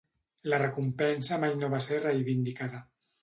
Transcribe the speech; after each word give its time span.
La 0.51 0.59
recompensa 0.63 1.37
mai 1.45 1.53
no 1.59 1.71
va 1.75 1.83
ser 1.89 2.01
reivindicada. 2.07 2.81